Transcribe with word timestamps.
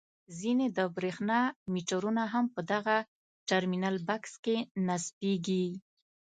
ځینې 0.39 0.67
د 0.77 0.79
برېښنا 0.95 1.39
میټرونه 1.73 2.23
هم 2.33 2.45
په 2.55 2.61
دغه 2.71 2.95
ټرمینل 3.47 3.95
بکس 4.07 4.33
کې 4.43 4.57
نصبیږي. 4.87 5.65